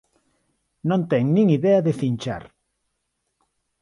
[0.89, 2.43] Non ten nin idea de cinchar.